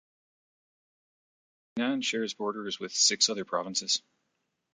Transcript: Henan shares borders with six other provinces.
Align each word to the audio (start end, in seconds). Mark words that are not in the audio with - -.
Henan 1.77 2.03
shares 2.03 2.33
borders 2.33 2.79
with 2.79 2.91
six 2.91 3.29
other 3.29 3.45
provinces. 3.45 4.01